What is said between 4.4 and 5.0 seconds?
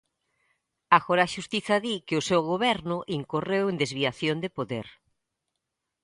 de poder.